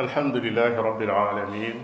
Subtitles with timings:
[0.00, 1.76] الحمد لله رب العالمين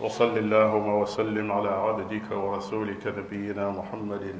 [0.00, 4.34] وصلى اللهم وسلم على عبدك ورسولك نبينا محمد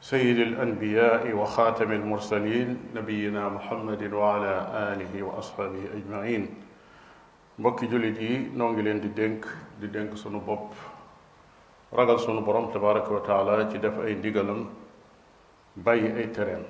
[0.00, 4.54] سيد الانبياء وخاتم المرسلين نبينا محمد وعلى
[4.92, 6.48] اله واصحابه اجمعين
[7.58, 9.44] بكي جلدي نونغي لين دي دنك
[9.80, 10.72] دي دنك سونو بوب
[11.92, 14.68] راغال سونو بروم تبارك وتعالى جدف اي ديغالم
[15.76, 16.64] باي اي ترين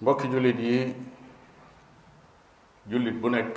[0.00, 0.76] مبك جلدي
[2.90, 3.56] jullit bu nekk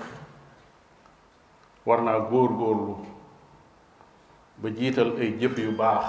[1.86, 2.96] war naa góor góorlu
[4.62, 6.06] ba jiital ay jëf yu baax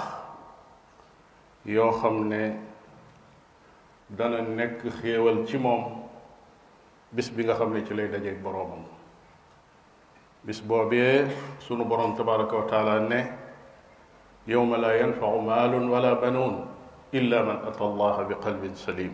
[1.65, 2.41] yoo xam ne
[4.17, 5.85] dana nekk xéewal ci moom
[7.15, 8.83] bis bi nga xam ne ci lay dajeeg boroomam
[10.47, 11.25] bis boobee
[11.59, 13.25] sunu borom tabaraka wa taala ne
[14.47, 16.67] yowma la yanfau maalun wala banuun
[17.13, 19.13] illa man ata allaha bi qalbin salim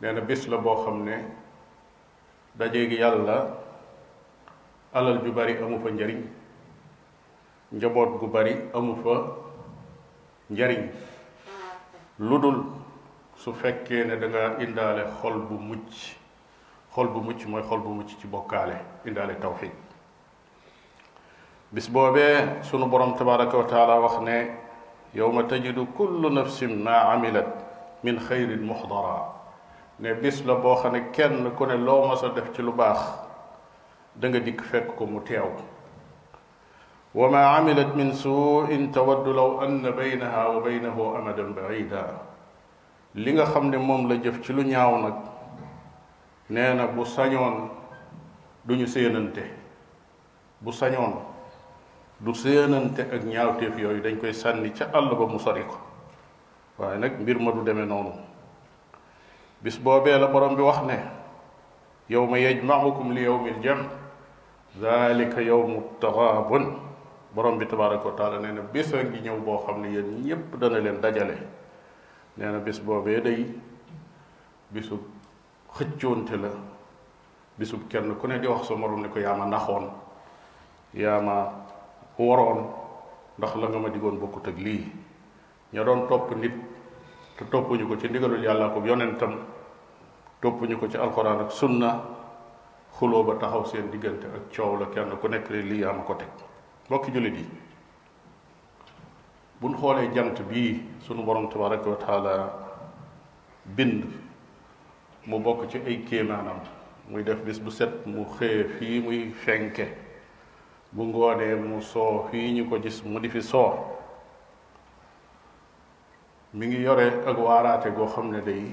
[0.00, 1.44] nee na bis la boo xam ne
[2.58, 3.50] dajeeg yàlla
[4.94, 6.22] alal ju bari amu fa njariñ
[7.72, 9.16] njaboot gu bari amu fa
[10.50, 10.88] njariñ
[12.18, 12.64] lu dul
[13.36, 16.16] su fekkee ne da nga indaale xol bu mucc
[16.94, 19.72] xol bu mucc mooy xol bu mucc ci bokkaale indaale tawxid
[21.72, 24.48] bis boobee sunu borom tabaraka wa taala wax ne
[25.14, 27.48] yowma tajidu kullu nafsin ma amilat
[28.02, 29.35] min xayrin muxdara
[29.98, 32.72] ne bis la boo xam ne kenn ku ne loo ma sa def ci lu
[32.72, 32.98] baax
[34.14, 35.48] da nga dikk fekk ko mu teew
[37.14, 42.04] wa ma amilat min suin tawaddu law anna baynaha wa baynahu amadan baida
[43.14, 45.14] li nga xam ne moom la jëf ci lu ñaaw nag
[46.50, 47.70] nee na bu sañoon
[48.66, 49.44] duñu séenante
[50.60, 51.22] bu sañoon
[52.20, 55.76] du séenante ak ñaawteef yooyu dañ koy sànni ca àll ba mu sori ko
[56.78, 58.12] waaye nag mbir ma du demee noonu
[59.62, 60.98] bis boobee la borom bi wax ne
[62.10, 63.80] yawma yajmaukum li yawmi aljam
[64.80, 66.64] dalika yawmu taxaabun
[67.34, 70.22] borom bi tabaraka wa taala nee na bés a ngi ñëw boo xam ne yéen
[70.24, 71.36] ñépp dana leen dajale
[72.36, 73.46] nee na bés boobee day
[74.70, 75.00] bisub
[75.76, 76.50] xëccoonte la
[77.58, 79.88] bisub kenn ku ne di wax soo morom ne ko yaa ma naxoon
[80.94, 81.36] yaa ma
[82.18, 82.68] waroon
[83.38, 84.84] ndax la nga ma digoon bokkut ak lii
[85.72, 86.52] ña doon topp nit
[87.36, 89.36] te toppuñu ko ci ndigalul yàlla ko yonentam
[90.40, 92.00] toppuñu ko ci alxuraan ak sunna
[92.98, 96.14] xuloo ba taxaw seen diggante ak coow la kenn ku nekk lii yaa ma ko
[96.14, 96.28] teg
[96.88, 97.46] mbokki jullit yi
[99.60, 102.52] buñ xoolee jant bii sunu borom tabaraka wa taala
[103.66, 104.04] bind
[105.26, 106.60] mu bokk ci ay kéemaanam
[107.08, 109.92] muy def bis bu set mu xëye fii muy fenke
[110.92, 113.92] bu ngoonee mu soo fii ñu ko gis mu di fi soo
[116.56, 118.64] mi ngi yore ak waaraate goo xam ne day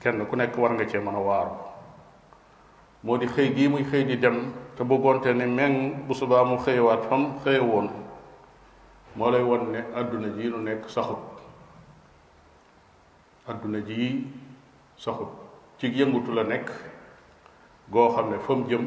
[0.00, 1.54] kenn ku nekk war nga cee mën a waaru
[3.02, 7.02] moo di xëy gii muy xëy di dem te bëggoonte ne meng busubaa mu xëyewaat
[7.10, 7.88] fam xëye woon
[9.18, 11.18] moo lay won ne àdduna jii nu nekk saxut
[13.50, 14.24] àdduna jii
[14.96, 15.32] saxut
[15.82, 16.70] ci yëngutu la nekk
[17.90, 18.86] goo xam ne fa jëm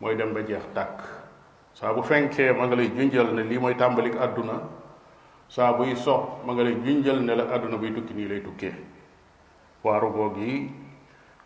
[0.00, 1.00] mooy dem ba jeex tàkk
[1.72, 4.75] saa bu fenkee ma nga lay junjal ne lii mooy tàmbalik àdduna
[5.48, 8.74] saa buy so ma nga lay junjal ne la àdduna buy tukki nii lay tukkee
[9.84, 10.70] waaru googu yi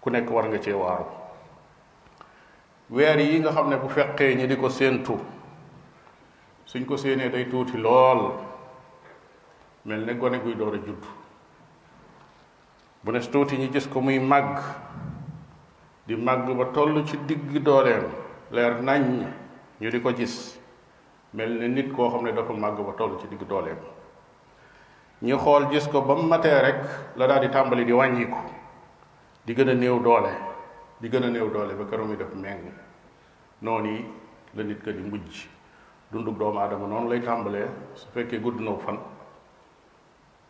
[0.00, 1.04] ku nekk war nga cee waaru
[2.90, 5.20] weer yi nga xam ne bu fekkee ñi di ko séentu
[6.64, 8.32] suñ ko séenee day tuuti lool
[9.84, 11.04] mel ne gone guy door a judd
[13.04, 14.56] bu nes tuuti ñi gis ko muy màgg
[16.06, 18.06] di màgg ba toll ci digg dooleem
[18.50, 19.24] leer nañ
[19.80, 20.59] ñu di ko gis
[21.34, 23.78] mel ni nit koo xam ne dafa màgg ba tollu ci digg dooleem
[25.22, 26.78] ñu xool gis ko ba mu matee rek
[27.16, 28.38] la daal di tàmbali di wàññiku
[29.46, 30.30] di gën a néew doole
[31.00, 32.72] di gën a néew doole ba keroog mi def meng
[33.62, 34.04] noonu yi
[34.54, 35.46] la nit ka di mujj
[36.10, 38.98] dundug doomu aadama noonu lay tàmbalee su fekkee gudd na fan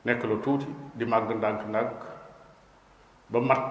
[0.05, 1.99] nekk la tuuti di màgg ndànk-ndànk
[3.29, 3.63] ba mat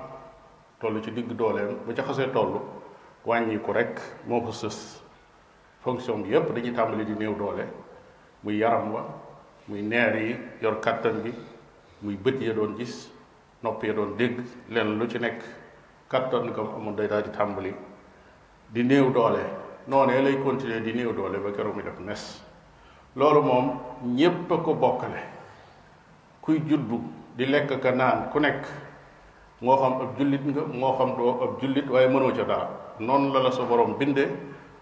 [0.79, 2.61] toll ci digg dooleem ba ca xasee toll
[3.25, 3.97] wàññiku rek
[4.27, 5.08] moo ko sës
[5.83, 7.63] fonction bi yëpp dañuy tàmbali di néew doole
[8.43, 9.01] muy yaram wa
[9.67, 11.31] muy neer yi yor kàttan bi
[12.01, 13.09] muy bët ya doon gis
[13.63, 14.35] nopp ya doon dégg
[14.69, 15.41] lenn lu ci nekk
[16.09, 17.71] kàttan gam amoon day daal di tàmbali
[18.73, 19.39] di néew doole
[19.87, 22.41] noonee lay continuer di néew doole ba keroog mi def nes
[23.15, 23.79] loolu moom
[24.15, 25.21] ñépp a ko bokkale
[26.41, 26.99] kuy juddu
[27.37, 28.65] di lekk ka naan ku nekk
[29.61, 33.33] moo xam ab jullit nga moo xam doo ab jullit waaye mënoo ca dara noonu
[33.33, 34.27] la la sa borom bindee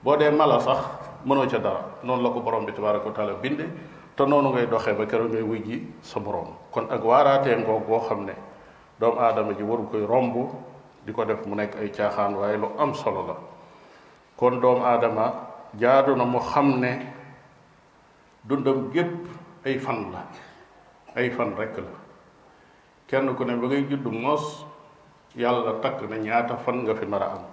[0.03, 0.77] boo dee mala sax
[1.25, 3.65] mënoo ca dara noonu la ko borom bi tabaraka wa taala binde
[4.15, 7.85] te noonu ngay doxee ba keroog ngay wuj ji sa borom kon ak waaraatee ngoog
[7.87, 8.33] boo xam ne
[8.99, 10.35] doomu aadama ji waru koy romb
[11.05, 13.35] di ko def mu nekk ay caaxaan waaye lu am solo la
[14.37, 15.33] kon doomu aadama
[15.73, 16.93] jaadu na mu xam ne
[18.47, 19.25] dundam gépp
[19.65, 20.21] ay fan la
[21.17, 21.91] ay fan rekk la
[23.09, 24.65] kenn ku ne ba ngay judd moos
[25.33, 27.43] yàlla takk na ñaata fan nga fi mën a am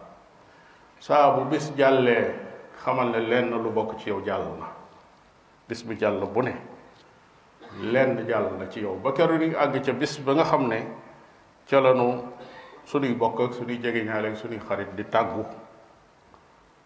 [1.04, 2.22] saa bu bis jàllee
[2.84, 4.68] xamal ne lenn lu bokk ci yow jàll na
[5.68, 6.54] bis bu jàll bu ne
[7.82, 10.78] lenn jàll na ci yow ba keroog ñu àgg ca bis ba nga xam ne
[11.68, 12.24] ca lanu
[12.86, 15.44] suñuy bokk ak suñuy jegeñaale ak suñuy xarit di tàggu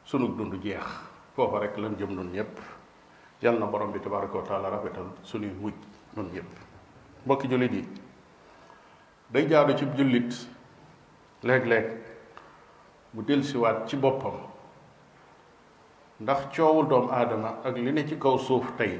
[0.04, 0.84] sunu dund jeex
[1.36, 2.58] foofu rek lan jëm nun ñëpp
[3.42, 5.76] yal na borom bi tabaraka wa taala rafetal suñuy mujj
[6.16, 6.50] nun ñëpp
[7.24, 7.86] mbokki jullit yi
[9.30, 10.32] day jaadu ci jullit
[11.44, 12.07] léeg-léeg
[13.18, 14.38] mu dellusiwaat ci boppam
[16.22, 18.94] ndax coowu doomu aadama ak li ne ci kaw suuf tey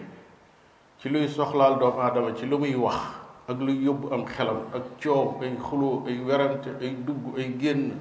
[0.99, 2.99] ci luy soxlaal doomu aadama ci lu muy wax
[3.47, 7.95] ak luy yóbbu am xelam ak coow ay xuloo ay werante ay dugg ay génn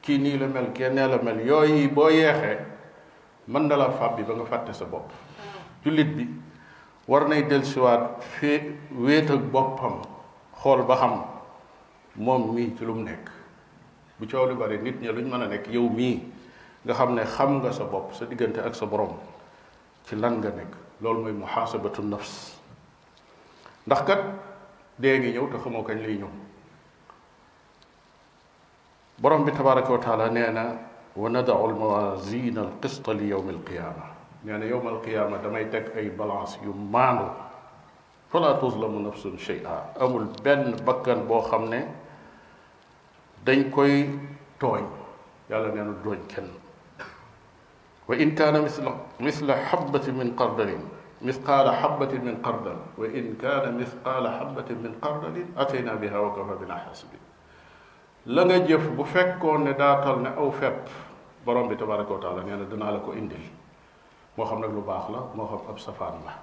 [0.00, 2.64] kii nii la mel kee nee la mel yooyu boo yeexee
[3.48, 5.12] mën na la fàbbi ba nga fàtte sa bopp
[5.84, 6.24] jullit bi
[7.06, 10.00] war nay dellusiwaat fee wéet ak boppam
[10.62, 11.20] xool ba xam
[12.16, 13.28] moom mii ci lu mu nekk
[14.20, 16.28] bu ci wolu bari nit ñi luñ mëna nek yow mi
[16.84, 19.16] nga xamne xam nga sa bop sa digënté ak sa borom
[20.04, 20.68] ci lan nga nek
[21.00, 22.60] lool moy muhasabatu nafs
[23.88, 24.20] ndax kat
[25.00, 26.30] de nga ñëw te xamo kañ lay ñëw
[29.24, 30.76] borom bi tabaaraku ta'ala neena
[31.16, 32.20] wa nad'u al nadau
[32.60, 34.04] al-qist li yawm al alqiyama
[34.44, 37.24] neena yawm al alqiyama damay tek ay balance yu maandu
[38.28, 42.08] fala tuzlamu nafsun shay'a amul ben bakkan bo xamne
[43.44, 43.92] dañ koy
[44.58, 44.84] tooñ
[45.48, 46.48] yàlla nee na dooñ kenn
[48.08, 50.82] wa in kaana misla misla xabbatin min qardalin
[51.20, 56.54] misqaala xabbatin min qardal wa in kaana misqaala xabbatin min qardalin atayna biha wa kafa
[56.60, 57.20] bina xaasibin
[58.26, 60.88] la nga jëf bu fekkoon ne daatal ne aw fepp
[61.46, 63.44] borom bi tabaraka wa taala nee na dinaa la ko indil
[64.36, 66.34] moo xam nag lu baax la moo xam ab safaan la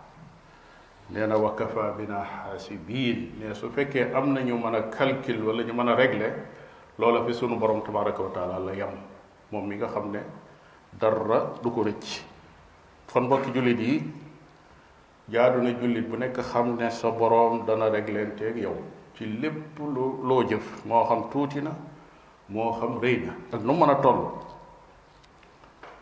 [1.13, 5.37] nee na wa kafa bina xaasibin ne su fekkee am na ñu mën a calcul
[5.45, 6.33] wala ñu mën a régler
[6.99, 8.89] loola fi sunu borom tabaraka wa taala la yam
[9.51, 10.19] moom mi nga xam ne
[10.99, 12.23] dara du ko rëcc
[13.11, 14.03] kon mbokki jullit yi
[15.29, 18.75] jaadu na jullit bu nekk xam ne sa borom dana reglenteeg yow
[19.15, 21.71] ci lépp lu loo jëf moo xam tuuti na
[22.49, 24.31] moo xam rëy na ak nu mën a toll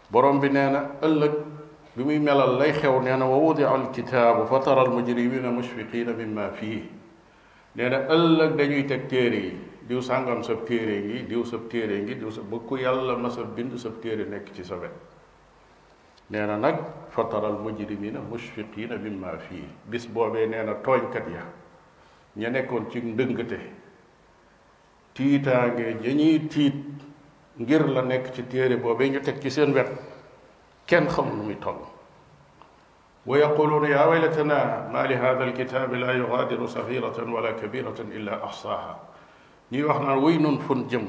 [0.09, 1.33] borom bi nee na ëllëg
[1.95, 6.13] bi muy melal lay xew nee na wa al alkitaabu fa tara al mujrimina mushfiqina
[6.13, 6.89] mimma fii
[7.75, 12.01] nee na ëllëg dañuy teg téere yi diw sàngam sa téré yi diw sa téré
[12.01, 14.91] ngi diw sa ba ku yàlla ma sa bind sa téré nek ci sa wet
[16.29, 21.45] nee nak fataral mujrimina mushfiqina bimma fi bis bobé nee togn kat ya
[22.35, 23.59] ña nekkon ci ndëngëte
[25.13, 26.73] tiitaange ja ñuy tiit
[27.59, 29.93] ngir la nekk ci téere boobee ñu teg ci seen wet
[30.87, 31.93] kenn xam nu muy toll
[33.25, 38.97] ويقولون يا ويلتنا ما لهذا الكتاب لا يغادر صغيرة ولا كبيرة إلا أحصاها
[39.71, 41.05] ñuy wax naan wuy noonu fun jëm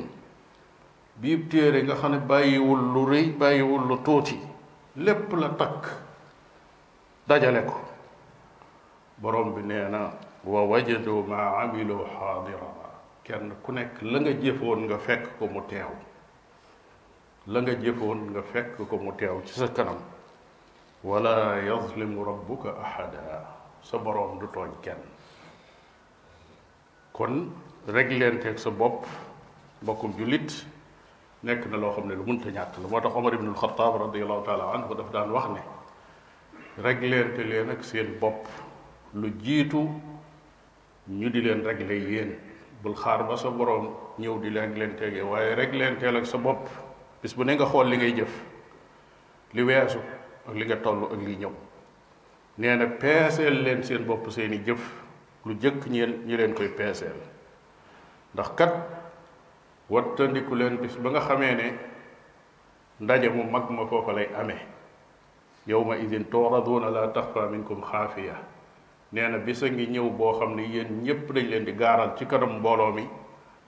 [1.21, 4.37] biib téere nga xam ne bàyyiwul lu rëy bàyyiwul lu tuuti
[5.05, 5.83] lépp la takk
[7.29, 7.75] dajale ko
[9.21, 10.01] boroom bi nee na
[10.45, 12.69] wa wajadu maa amilu xaadira
[13.25, 15.91] kenn ku nekk la nga jëfoon nga fekk ko mu teew
[17.49, 19.99] la nga jëfoon nga fekk ko mu teew ci sa kanam
[21.05, 23.53] wala yazlimu rabbuka ahada
[23.83, 25.03] sa boroom du tooñ kenn
[27.13, 27.53] kon
[27.89, 29.07] réglenteeg sa bopp
[29.83, 30.55] mbokkum jullit
[31.45, 34.45] nekk na loo xam ne lu munta ñàkk la moo tax Omar ibnul Xataab radiallahu
[34.45, 35.61] taala anhu dafa daan wax ne
[36.83, 38.47] réglente leen ak seen bopp
[39.15, 39.89] lu jiitu
[41.09, 42.35] ñu di leen réglé yéen
[42.83, 43.89] bul xaar ba sa boroom
[44.19, 46.69] ñëw di leen tege waaye réglenteel ak sa bopp
[47.23, 48.43] bis bu ne nga xool li ngay jëf
[49.53, 49.99] li weesu
[50.49, 51.53] ak li nga toll ak li ñëw
[52.59, 54.83] nee na peeseel leen seen bopp seeni jëf
[55.47, 57.36] lu jëkk ñeen ñu leen koy peeseel
[58.37, 58.73] ndax kat
[59.89, 61.69] wattandiku leen bis ba nga xamee ne
[63.01, 64.61] ndaje mu mag ma foofa lay amee
[65.65, 68.37] yawma idin tuuraduuna la taxfa minkum xaafiya
[69.17, 72.25] nee na bisa ngi ñëw boo xam ne yéen ñépp dañ leen di gaaral ci
[72.31, 73.05] kanam mbooloo mi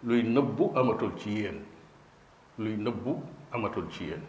[0.06, 1.58] luy nëbbu amatul ci yéen
[2.62, 3.12] luy nëbbu
[3.56, 4.22] amatul ci yéen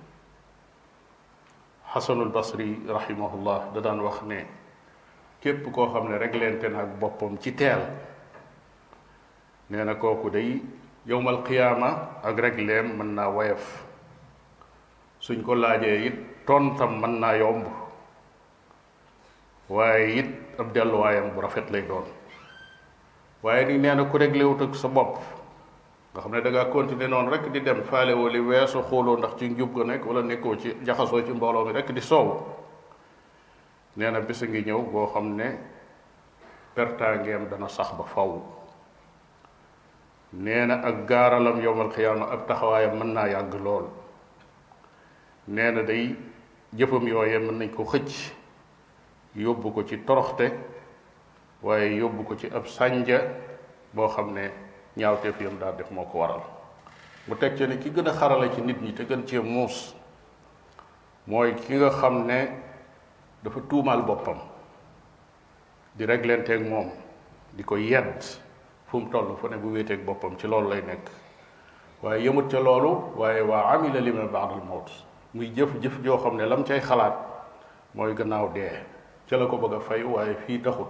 [1.91, 4.39] xasanul basri rahimahullah da daan wax ne
[5.43, 7.81] képp koo xam ne rek leente na ak boppam ci teel
[9.69, 10.57] nee na kooku day
[11.05, 13.85] yowmal qiyaama ak regleem mën naa woyof
[15.21, 17.65] suñ ko laajee it tontam mën naa yomb
[19.69, 22.05] waaye it ab delluwaayam bu rafet lay doon
[23.45, 25.21] waaye ni nee na ku réglé wut ak sa bopp
[26.13, 29.17] nga xam ne da ngaa continuer noonu rek di dem faale woo li weesu xooloo
[29.21, 32.25] ndax ci njub ga nekk wala nekkoo ci jaxasoo ci mbooloo mi rek di soow
[34.01, 35.47] nee na bis ngi ñëw boo xam ne
[36.73, 38.03] pertangeem dana sax ba
[40.33, 43.86] nee na ak gaaralam yowmal xiyaama ab taxawaayam mën naa yàgg lool
[45.48, 46.15] nee na day
[46.75, 48.33] jëfam yooyee mën nañ ko xëcc
[49.36, 50.51] yóbbu ko ci toroxte
[51.62, 53.21] waaye yóbbu ko ci ab sànja
[53.93, 54.51] boo xam ne
[54.98, 56.41] ñaawteef yam daal def moo ko waral
[57.27, 59.95] mu teg ci ne ki gën a xarala ci nit ñi te gën cee muus
[61.25, 62.53] mooy ki nga xam ne
[63.43, 64.38] dafa tuumaal boppam
[65.95, 66.91] di reglenteeg moom
[67.50, 68.49] di ko yedd
[68.91, 71.00] fu mu toll fu ne bu wéeteeg boppam ci loolu lay nekk
[72.01, 74.89] waaye yëmut ca loolu waaye waa amila lima baadal mawt
[75.34, 77.13] muy jëf-jëf joo xam ne lam cay xalaat
[77.96, 78.72] mooy gannaaw dee
[79.29, 80.89] ca la ko bëgg a fay waaye fii taxut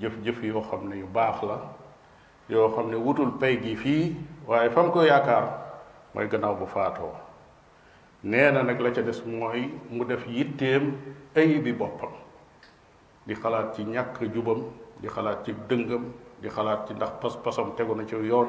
[0.00, 1.58] jëf-jëf yoo xam ne yu baax la
[2.48, 4.14] yoo xam ne wutul pay gi fii
[4.46, 5.44] waaye fa mu ko yaakaar
[6.14, 7.12] mooy gannaaw bu faatoo
[8.22, 10.92] nee na nag la ca des mooy mu def yitteem
[11.36, 12.10] ay bi boppam
[13.26, 14.62] di xalaat ci ñàkk jubam
[15.00, 16.04] di xalaat ci dëngam
[16.40, 18.48] di xalaat ci ndax pas-pasam tegu na ci yoon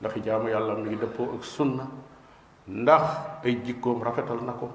[0.00, 1.84] ndax jaamu yàlla mi ngi dëppoo ak sunna
[2.66, 3.04] ndax
[3.44, 4.70] ay jikkoom rafetal na ko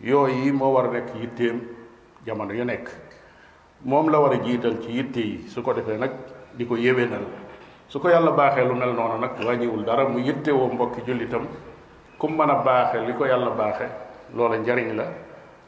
[0.00, 1.60] yooyu yi moo war a nekk yitteem
[2.24, 2.88] jamono yu nekk
[3.84, 6.10] moom la war a jiital ci yitte yi su ko defee nag
[6.56, 7.24] di ko yéwénal
[7.86, 11.44] su ko yàlla baaxee lu mel noonu nag wàññiwul dara mu yitte woo mbokki jullitam
[12.18, 13.86] kum mën a baaxe li ko yàlla baaxe
[14.34, 15.04] loola njariñ la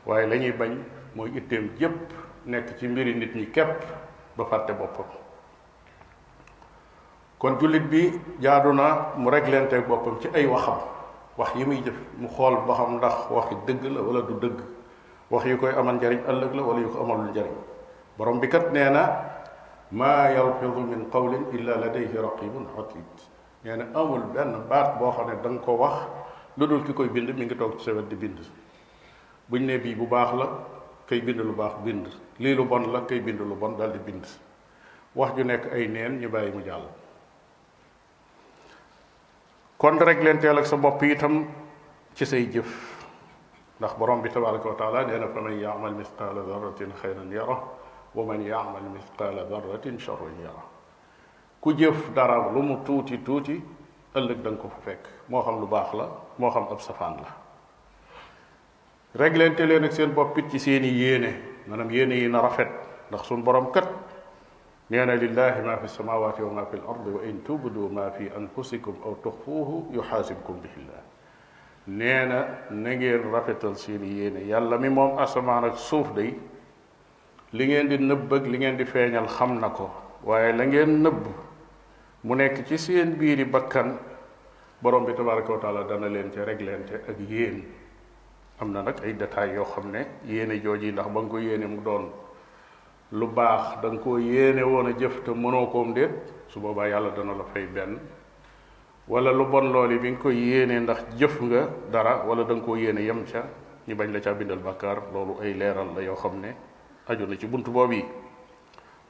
[0.07, 0.73] waaye lañuy bañ
[1.15, 2.09] mooy itteem jépp
[2.47, 3.85] nekk ci mbiri nit ñi képp
[4.37, 5.19] ba fàtte boppam
[7.41, 8.13] kon julit bi
[8.45, 10.77] jaaduna na mu réglenteeg boppam ci ay waxam
[11.39, 14.59] wax yi muy jëf mu xool ba xam ndax waxi dëgg la wala du dëgg
[15.31, 17.55] wax yi koy amal njariñ ëllëg la wala yu ko amalul njariñ
[18.19, 19.05] borom bi kat nee na
[19.91, 23.09] maa yalfidu min qawlin illa ladayhi raqibun atid
[23.65, 25.97] nee na amul benn baat boo xam ne da nga ko wax
[26.59, 28.37] lu dul ki koy bind mi ngi toog ci sa di bind
[29.49, 30.47] buñ ne bii bu baax la
[31.09, 32.05] kay bind lu baax bind
[32.39, 34.27] lii lu bon la kay bind lu bon dal di bind
[35.17, 36.85] wax ju nekk ay neen ñu bàyyi mu jàll
[39.81, 41.47] kon rek len réglenteel ak sa bop itam
[42.15, 42.69] ci say jëf
[43.81, 47.57] ndax borom bi tabaaraku taala neena fa man ya'mal mithqala dharratin khayran yara
[48.15, 50.61] wa man ya'mal mithqala dharratin sharran yara
[51.65, 53.57] ku jëf dara lu mu tuuti tuuti
[54.15, 57.29] ëllëg dang ko fa fekk mo xam lu baax la mo xam ab safaan la
[59.15, 61.33] rek réglente leen ak seen bop it ci seen yene
[61.67, 62.69] manam yene yi na rafet
[63.09, 63.89] ndax sun borom kat
[64.91, 69.87] نيانا لله ما في السماوات وما في الأرض وإن تبدوا ما في أنفسكم أو تخفوه
[69.93, 71.01] يحاسبكم به الله
[71.89, 72.39] نيانا
[72.71, 76.35] نجير رفتل سيريين يالا ميموم أسمانك صوف دي
[77.55, 79.89] لنجين دي نبك لنجين دي فين الخم نكو
[80.27, 81.25] وعي لنجين نب
[82.27, 83.97] منك تسين بيري بكان
[84.83, 87.59] بروم بي تبارك وتعالى دانا لينتي رجل لينتي أجيين
[88.63, 92.30] أمنا نك عيدة هاي يوخم ني ييني جوجي نخبنكو ييني مدون ييني
[93.11, 96.11] lu baax danga nga koo yéene woon a jëf te mënoo koom déet
[96.47, 97.99] su boobaa yàlla dana la fay benn
[99.09, 102.61] wala lu bon lool yi bi nga koy yéene ndax jëf nga dara wala danga
[102.63, 103.43] nga koo yéene yem ca
[103.89, 106.55] ñu bañ la caa bindal bàkkaar loolu ay leeral la yoo xam ne
[107.09, 108.05] aju na ci bunt boobu yi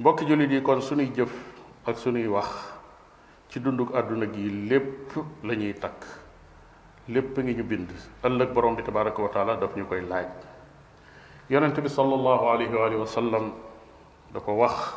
[0.00, 1.32] mbokki jullit yi kon suñuy jëf
[1.84, 2.72] ak suñuy wax
[3.50, 5.12] ci dunduk àdduna gi lépp
[5.44, 6.04] lañuy takk
[7.08, 7.88] lépp ngi ñu bind
[8.24, 10.24] ëllëg borom bi tabaraka wa taala ñu koy laaj
[11.50, 13.06] yonent bi sallallahu alayhi wa
[14.34, 14.94] da ko wax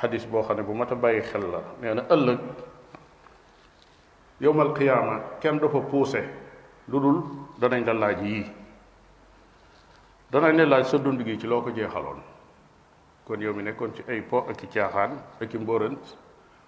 [0.00, 2.38] xadis boo xam ne bu mat a bàyyi xel la nee na ëllëg
[4.40, 6.20] yowmal qiyaama kenn dafa puuse
[6.88, 7.18] lu dul
[7.60, 8.44] danañ la laaj yii
[10.32, 12.20] danañ la laaj sa dund gi ci loo ko jeexaloon
[13.26, 16.02] kon yow mi nekkoon ci ay po ak i caaxaan ak i mbóorant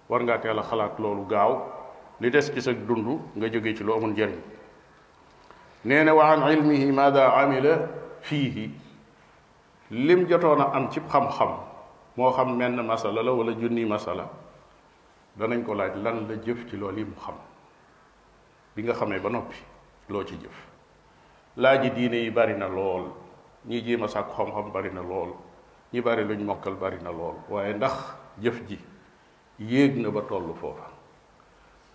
[0.09, 1.61] war ngaa teel a xalaat loolu gaaw
[2.19, 4.39] li des ci sa dund nga jóge ci lu amul njëriñ
[5.85, 7.77] nee na wa an ilmihi maada amila
[8.21, 8.71] fiihi
[9.91, 11.66] lim jotoon a am ci xam-xam
[12.17, 14.25] moo xam menn masala la wala junni masala
[15.37, 17.35] danañ ko laaj lan la jëf ci loolu yi mu xam
[18.75, 19.55] bi nga xamee ba noppi
[20.09, 20.57] loo ci jëf
[21.57, 23.05] laaji diine yi bari na lool
[23.67, 25.31] ñi jéem ma sàkku xam-xam bari na lool
[25.93, 27.93] ñi bari luñ mokkal bari na lool waaye ndax
[28.41, 28.77] jëf ji
[29.59, 30.89] yéeg na ba tollu foofa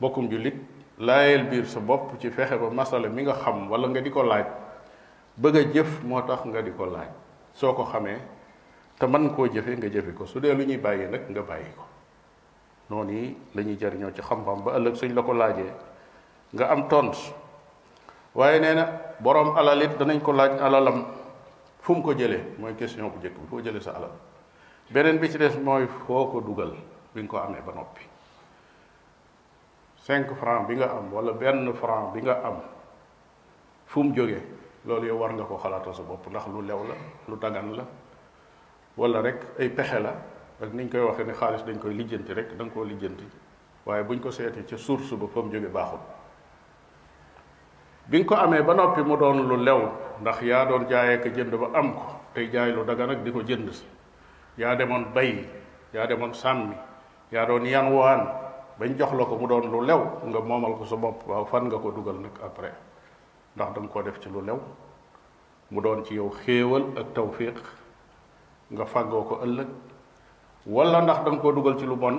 [0.00, 0.54] bokkum jullit
[0.98, 4.22] laayal biir sa bopp ci fexe ba masala mi nga xam wala nga di ko
[4.22, 4.46] laaj
[5.36, 7.10] bëgg a jëf moo tax nga di ko laaj
[7.52, 8.20] soo ko xamee
[9.02, 11.74] te man koo jëfee nga jëfe ko su dee lu ñuy bàyyi nag nga bàyyi
[11.74, 11.82] ko
[12.90, 15.72] noonu yi la ñuy jariñoo ci xam-xam ba ëllëg suñ la ko laajee
[16.54, 17.10] nga am tont
[18.34, 18.84] waaye nee na
[19.18, 21.04] boroom alal danañ ko laaj alalam
[21.80, 24.14] fu mu ko jëlee mooy question bu njëkk bi foo jëlee sa alal
[24.90, 26.70] beneen bi ci des mooy foo ko dugal
[27.12, 28.06] bi nga ko amee ba noppi
[29.98, 32.62] cinq franc bi nga am walla benn franc bi nga am
[33.84, 34.42] fu mu jógee
[34.84, 36.94] loolu yow war nga ko xalaatal sa bopp ndax lu lew la
[37.28, 37.84] lu dagan la
[38.96, 40.12] wala rek ay pexe la
[40.62, 43.24] ak niñ koy waxee ni xaalis dañ koy lijjanti rek da nga koo lijjanti
[43.86, 45.98] waaye buñ ko seetee ca source ba fa mu jóge baaxul
[48.06, 49.80] bi nga ko amee ba noppi mu doon lu lew
[50.20, 53.32] ndax yaa doon jaayee ko jënd ba am ko tey jaay lu daga nag di
[53.32, 53.86] ko jënd si
[54.58, 55.48] yaa demoon bay
[55.94, 56.76] yaa demoon sàmmi
[57.32, 58.28] yaa doon yan waan
[58.78, 61.64] bañ jox la ko mu doon lu lew nga moomal ko sa bopp waaw fan
[61.66, 62.76] nga ko dugal nag après
[63.56, 64.60] ndax da ko def ci lu lew
[65.70, 67.56] mu doon ci yow xéewal ak tawfiq
[68.72, 69.68] nga fàggoo ko ëllëg
[70.66, 72.16] wala ndax da nga koo dugal ci lu bon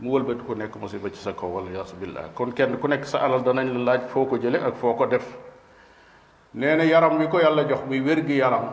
[0.00, 3.04] mu wëlbati ku nekk musiba ci sa kaw wala yaasu billah kon kenn ku nekk
[3.04, 5.26] sa alal danañ la laaj foo ko jële ak foo ko def
[6.54, 8.70] nee yaram wi ko yàlla jox muy wér gi yaram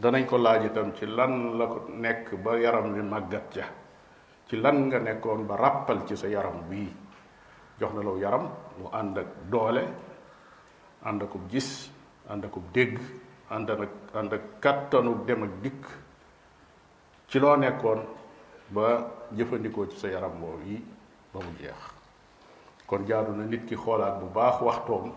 [0.00, 3.66] danañ ko laaj itam ci lan la ko nekk ba yaram wi màggat ja
[4.46, 6.86] ci lan nga nekkoon ba ràppal ci sa yaram bi,
[7.80, 8.46] jox na law yaram
[8.78, 9.84] mu ànd ak doole
[11.02, 11.90] ànd akub gis
[12.30, 12.98] ànd akub dégg
[13.50, 13.80] ànd ak
[14.14, 14.42] ànd ak
[15.26, 15.82] dem ak dikk
[17.36, 18.00] ci loo nekkoon
[18.72, 20.80] ba jëfandikoo ci sa yaram woow yi
[21.34, 21.76] ba mu jeex
[22.86, 25.12] kon jaadu na nit ki xoolaat bu baax waxtoom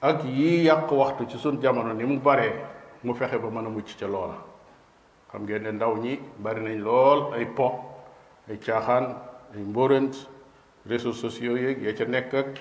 [0.00, 2.54] ak yi yàq waxtu ci sun jamono ni mu baree
[3.04, 4.38] mu fexe ba mën a mucc ca loola
[5.30, 8.00] xam ngeen ne ndaw ñi bari nañ lool ay po
[8.48, 9.04] ay caaxaan
[9.54, 10.12] ay mbóorant
[10.88, 12.58] réseaux sociaux yeeg ya ca nekk ak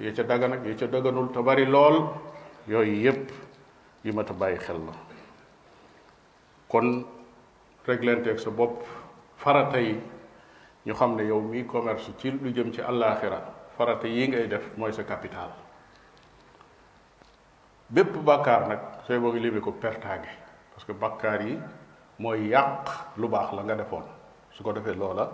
[0.00, 2.08] ya ca dagan ak ya ca daganul te bari lool
[2.68, 3.30] yooyu yépp
[4.04, 4.92] yi mat a bàyyi xel la
[6.68, 7.04] kon
[7.86, 8.82] réglanteeg sa bopp
[9.36, 9.98] farata yi
[10.86, 13.40] ñu xam ne yow mii commerce ci lu jëm ci àllaaxira
[13.76, 15.50] farata yi ngay def mooy sa capital
[17.90, 20.28] bépp bàkkaar nag sooy boo ngi libi ko pertaange
[20.72, 21.58] parce que bàkkaar yi
[22.18, 22.86] mooy yàq
[23.18, 24.04] lu baax la nga defoon
[24.52, 25.28] su ko defee loola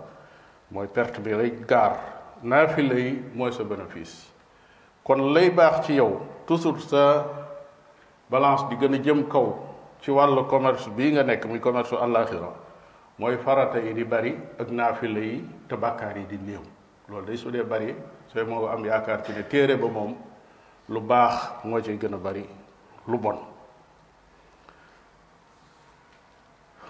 [0.71, 1.99] mooy perte bi lay gaar
[2.43, 4.33] naafila yi mooy sa bénéfice
[5.05, 7.25] kon lay baax ci yow toujours sa
[8.31, 9.68] balance di gën a jëm kaw
[10.01, 12.49] ci wàllu commerce bi nga nekk muy commerce àllaaxira
[13.19, 16.63] mooy farata yi di bari ak naafila yi te bàkkaar yi di néew
[17.09, 17.95] loolu day su dee bari
[18.33, 20.15] sooy moo nga am yaakaar ci ne téere ba moom
[20.89, 22.47] lu baax moo ci gën a bari
[23.09, 23.39] lu bon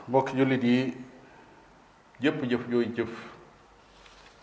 [0.08, 0.94] mbokk jullit yi
[2.20, 3.10] jëpp jëf jooy jëf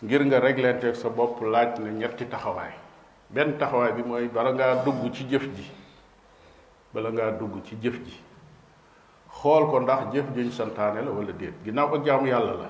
[0.02, 2.72] ngir nga réglanteeg sa bopp laaj na ñetti taxawaay
[3.30, 5.70] benn taxawaay bi mooy bala ngaa dugg ci jëf ji
[6.94, 8.25] bala ngaa dugg ci jëf ji
[9.42, 12.68] xool ko ndax jëf juñ santaane la wala déet ginnaaw ko jaamu yàlla la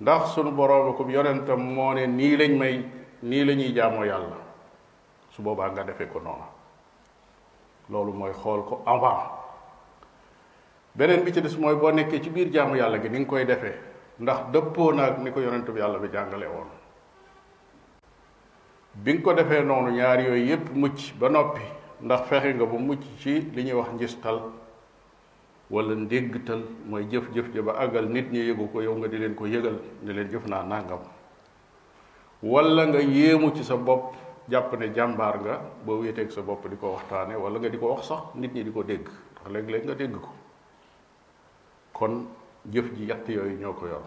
[0.00, 2.84] ndax sunu boroom ko yonentam moo ne nii lañ may
[3.22, 4.36] nii la ñuy jaamoo yàlla
[5.30, 6.46] su boobaa nga defee ko noonu
[7.90, 9.24] loolu mooy xool ko avant
[10.94, 13.44] beneen bi ci des mooy boo nekkee ci biir jaamu yàlla gi ni nga koy
[13.44, 13.76] defee
[14.20, 16.68] ndax dëppoo naag ni ko yonent bi yàlla bi jàngale woon
[18.94, 21.62] bi nga ko defee noonu ñaar yooyu yépp mucc ba noppi
[22.02, 24.40] ndax fexe nga bu mucc ci li ñuy wax njistal
[25.70, 29.34] wala ndéggtal mooy jëf-jëf ja ba àggal nit ñi yëgu ko yow nga di leen
[29.34, 31.02] ko yëgal ne leen jëf naa nangam
[32.42, 34.14] wala nga yéemu ci sa bopp
[34.48, 37.86] jàpp ne jàmbaar nga ba wéeteeg sa bopp di ko waxtaane wala nga di ko
[37.94, 39.06] wax sax nit ñi di ko dégg
[39.42, 40.30] ndax léeg-léeg nga dégg ko
[41.92, 42.26] kon
[42.70, 44.04] jëf ji yatt yooyu ñoo ko yor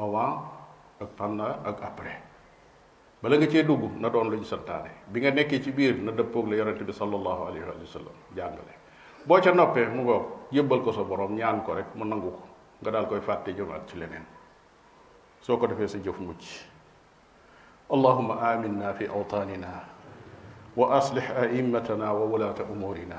[0.00, 0.40] avant
[1.00, 2.22] ak pendant ak après
[3.22, 6.12] bala nga cee dugg na doon lu ñu santaane bi nga nekkee ci biir na
[6.12, 8.80] dëppoog la yonente bi sallallahu alayhi wa sallam jàngale
[9.28, 10.24] boo ca noppee mu ngoog
[10.56, 12.42] yëbbal ko sa borom ñaan ko rek mu nangu ko
[12.80, 14.26] nga daal koy fàtte jëmaat ci leneen
[15.40, 16.42] soo ko defee sa jëf mucc
[17.94, 19.68] allahuma aminna fi awtanina
[20.76, 23.18] wa aslih aimmatana wa wulata umurina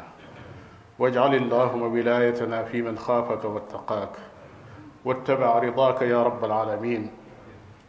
[1.00, 4.14] واجعل اللهم ولايتنا في من خافك واتقاك
[5.06, 7.12] واتبع رضاك يا رب العالمين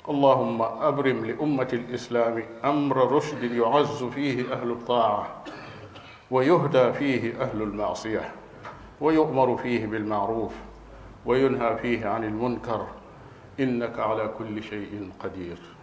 [0.08, 5.44] اللهم ابرم لامه الاسلام امر رشد يعز فيه اهل الطاعه
[6.30, 8.30] ويهدى فيه أهل المعصية
[9.00, 10.52] ويؤمر فيه بالمعروف
[11.26, 12.86] وينهى فيه عن المنكر
[13.60, 15.75] إنك على كل شيء قدير